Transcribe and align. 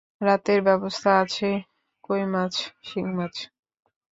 রাতের 0.21 0.59
ব্যবস্থা 0.67 1.11
আছে 1.23 1.49
কইমাছ, 2.03 2.53
শিংমাছ। 2.83 3.35